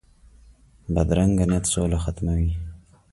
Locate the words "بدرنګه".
0.93-1.45